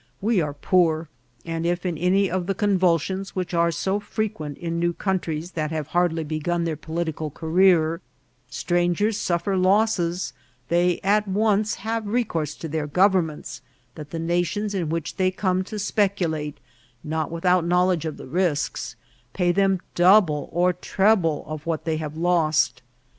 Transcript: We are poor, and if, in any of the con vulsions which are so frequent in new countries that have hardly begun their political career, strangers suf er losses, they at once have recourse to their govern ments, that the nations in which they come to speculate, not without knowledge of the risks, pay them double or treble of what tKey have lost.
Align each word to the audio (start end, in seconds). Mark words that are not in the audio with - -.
We 0.19 0.41
are 0.41 0.55
poor, 0.55 1.09
and 1.45 1.63
if, 1.63 1.85
in 1.85 1.95
any 1.95 2.27
of 2.27 2.47
the 2.47 2.55
con 2.55 2.79
vulsions 2.79 3.35
which 3.35 3.53
are 3.53 3.69
so 3.69 3.99
frequent 3.99 4.57
in 4.57 4.79
new 4.79 4.93
countries 4.93 5.51
that 5.51 5.69
have 5.69 5.89
hardly 5.89 6.23
begun 6.23 6.63
their 6.63 6.75
political 6.75 7.29
career, 7.29 8.01
strangers 8.49 9.19
suf 9.19 9.47
er 9.47 9.55
losses, 9.57 10.33
they 10.69 10.99
at 11.03 11.27
once 11.27 11.75
have 11.75 12.07
recourse 12.07 12.55
to 12.55 12.67
their 12.67 12.87
govern 12.87 13.27
ments, 13.27 13.61
that 13.93 14.09
the 14.09 14.17
nations 14.17 14.73
in 14.73 14.89
which 14.89 15.17
they 15.17 15.29
come 15.29 15.63
to 15.65 15.77
speculate, 15.77 16.57
not 17.03 17.29
without 17.29 17.63
knowledge 17.63 18.05
of 18.05 18.17
the 18.17 18.25
risks, 18.25 18.95
pay 19.33 19.51
them 19.51 19.81
double 19.93 20.49
or 20.51 20.73
treble 20.73 21.43
of 21.45 21.67
what 21.67 21.85
tKey 21.85 21.99
have 21.99 22.17
lost. 22.17 22.81